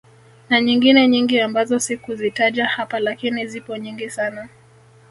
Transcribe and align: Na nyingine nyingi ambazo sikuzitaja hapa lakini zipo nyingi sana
Na 0.49 0.61
nyingine 0.61 1.07
nyingi 1.07 1.39
ambazo 1.39 1.79
sikuzitaja 1.79 2.65
hapa 2.65 2.99
lakini 2.99 3.47
zipo 3.47 3.77
nyingi 3.77 4.09
sana 4.09 4.49